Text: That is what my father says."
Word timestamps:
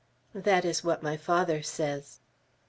That 0.33 0.65
is 0.65 0.83
what 0.83 1.03
my 1.03 1.15
father 1.15 1.61
says." 1.61 2.17